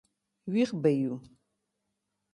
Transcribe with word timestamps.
وېښ 0.51 0.69
به 0.81 0.91
یو. 1.01 1.15